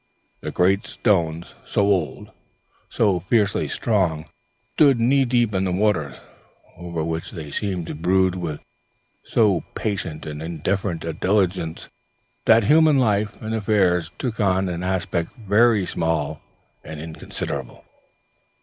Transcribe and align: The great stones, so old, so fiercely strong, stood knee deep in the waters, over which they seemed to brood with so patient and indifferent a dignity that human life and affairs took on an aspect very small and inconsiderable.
The 0.39 0.49
great 0.49 0.87
stones, 0.87 1.53
so 1.63 1.81
old, 1.85 2.31
so 2.89 3.19
fiercely 3.19 3.67
strong, 3.67 4.25
stood 4.73 4.99
knee 4.99 5.25
deep 5.25 5.53
in 5.53 5.63
the 5.63 5.71
waters, 5.71 6.19
over 6.75 7.03
which 7.03 7.29
they 7.29 7.51
seemed 7.51 7.85
to 7.85 7.93
brood 7.93 8.33
with 8.35 8.61
so 9.23 9.63
patient 9.75 10.25
and 10.25 10.41
indifferent 10.41 11.05
a 11.05 11.13
dignity 11.13 11.83
that 12.45 12.63
human 12.63 12.97
life 12.97 13.39
and 13.43 13.53
affairs 13.53 14.09
took 14.17 14.39
on 14.39 14.69
an 14.69 14.81
aspect 14.81 15.35
very 15.37 15.85
small 15.85 16.41
and 16.83 16.99
inconsiderable. 16.99 17.85